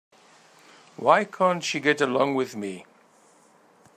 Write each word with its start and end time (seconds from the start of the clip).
Why 0.97 1.25
can't 1.25 1.63
she 1.63 1.79
get 1.79 2.01
along 2.01 2.33
with 2.33 2.55
me? 2.55 2.87